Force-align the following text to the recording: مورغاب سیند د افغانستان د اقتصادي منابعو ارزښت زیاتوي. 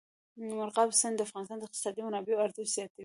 مورغاب 0.55 0.89
سیند 1.01 1.15
د 1.17 1.21
افغانستان 1.27 1.57
د 1.59 1.63
اقتصادي 1.67 2.01
منابعو 2.07 2.43
ارزښت 2.45 2.73
زیاتوي. 2.77 2.99